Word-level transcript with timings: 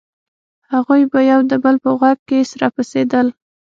هغوى 0.71 1.01
به 1.11 1.19
يو 1.31 1.39
د 1.51 1.53
بل 1.63 1.75
په 1.83 1.89
غوږ 1.99 2.17
کښې 2.29 2.39
سره 2.51 2.67
پسېدل. 2.75 3.27